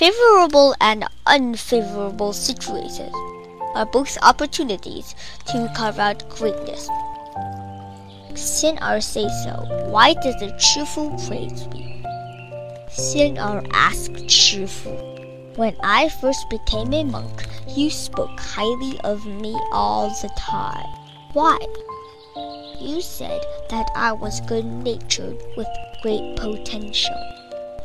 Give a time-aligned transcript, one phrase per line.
[0.00, 3.14] Favorable and unfavorable situations
[3.74, 5.14] are both opportunities
[5.48, 6.88] to carve out greatness.
[8.32, 9.52] Xian'er say so.
[9.90, 12.02] Why does the Shifu praise me?
[12.88, 15.58] Xian'er ask Shifu.
[15.58, 20.88] When I first became a monk, you spoke highly of me all the time.
[21.34, 21.58] Why?
[22.80, 25.68] You said that I was good natured with
[26.00, 27.39] great potential.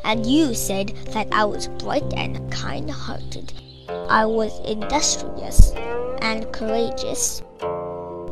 [0.05, 3.51] And you said that I was bright and kind hearted.
[4.07, 5.71] I was industrious
[6.21, 7.41] and courageous.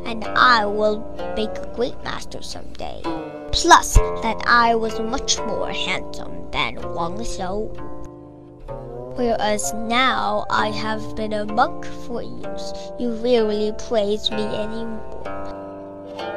[0.06, 1.00] And I will
[1.36, 3.02] make a great master someday.
[3.50, 7.68] Plus, that I was much more handsome than Wang Xiao.
[9.16, 15.13] Whereas now I have been a monk for years, you rarely praise me anymore.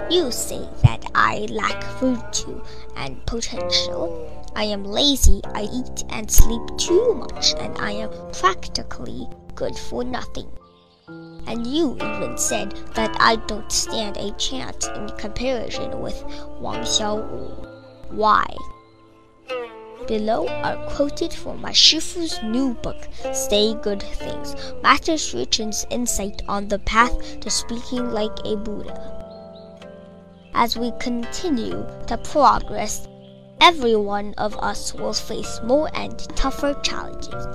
[0.10, 2.64] You say that I lack virtue
[2.96, 4.46] and potential.
[4.56, 10.06] I am lazy, I eat and sleep too much, and I am practically good for
[10.06, 10.50] nothing.
[11.10, 16.24] And you even said that I don't stand a chance in comparison with
[16.62, 17.68] Wang Xiaowu.
[18.12, 18.48] Why?
[20.08, 26.70] Below are quoted from my Shifu's new book, Say Good Things, Master Xuecheng's insight on
[26.70, 29.17] the path to speaking like a Buddha
[30.58, 33.08] as we continue to progress,
[33.62, 37.46] every one of us will face more and tougher challenges.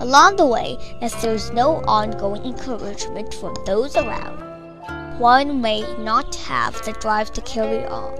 [0.00, 6.74] Along the way, if there's no ongoing encouragement from those around, one may not have
[6.84, 8.18] the drive to carry on.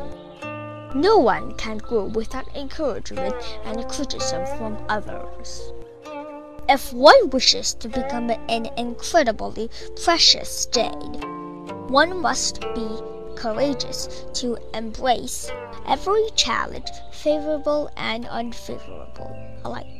[0.94, 5.72] No one can grow without encouragement and criticism from others.
[6.68, 9.70] If one wishes to become an incredibly
[10.04, 11.24] precious jade,
[11.88, 13.02] one must be
[13.36, 15.50] courageous to embrace
[15.86, 19.99] every challenge, favorable and unfavorable alike.